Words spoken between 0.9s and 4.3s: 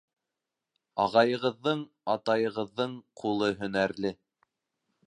Ағайығыҙҙың... атайығыҙҙың ҡулы һөнәрле.